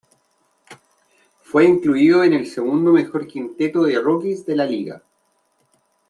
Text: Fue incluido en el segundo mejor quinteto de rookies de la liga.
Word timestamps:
Fue 1.43 1.63
incluido 1.63 2.23
en 2.23 2.33
el 2.33 2.47
segundo 2.47 2.91
mejor 2.91 3.27
quinteto 3.27 3.83
de 3.83 3.99
rookies 4.01 4.47
de 4.47 4.55
la 4.55 4.65
liga. 4.65 5.03